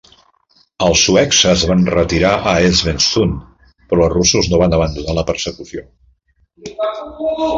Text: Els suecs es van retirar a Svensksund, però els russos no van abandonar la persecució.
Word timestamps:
Els 0.85 1.01
suecs 1.07 1.41
es 1.49 1.65
van 1.71 1.83
retirar 1.95 2.31
a 2.53 2.53
Svensksund, 2.79 3.37
però 3.91 4.07
els 4.07 4.15
russos 4.15 4.49
no 4.53 4.61
van 4.63 4.75
abandonar 4.79 5.17
la 5.19 5.27
persecució. 5.31 5.85